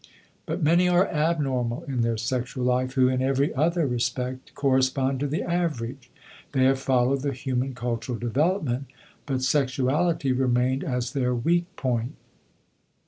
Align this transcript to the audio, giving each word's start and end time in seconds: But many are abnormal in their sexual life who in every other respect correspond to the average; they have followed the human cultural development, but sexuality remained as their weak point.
But 0.47 0.63
many 0.63 0.89
are 0.89 1.07
abnormal 1.07 1.83
in 1.83 2.01
their 2.01 2.17
sexual 2.17 2.65
life 2.65 2.93
who 2.93 3.07
in 3.07 3.21
every 3.21 3.53
other 3.53 3.85
respect 3.85 4.51
correspond 4.55 5.19
to 5.19 5.27
the 5.27 5.43
average; 5.43 6.09
they 6.53 6.63
have 6.63 6.79
followed 6.79 7.21
the 7.21 7.33
human 7.33 7.75
cultural 7.75 8.17
development, 8.17 8.87
but 9.27 9.43
sexuality 9.43 10.31
remained 10.31 10.83
as 10.83 11.13
their 11.13 11.35
weak 11.35 11.65
point. 11.75 12.15